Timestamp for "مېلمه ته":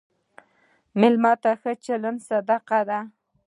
0.99-1.51